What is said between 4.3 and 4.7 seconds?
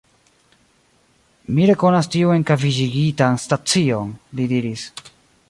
li